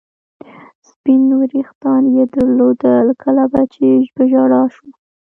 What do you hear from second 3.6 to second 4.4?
چې په